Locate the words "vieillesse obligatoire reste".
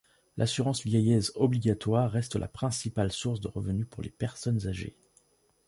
0.83-2.35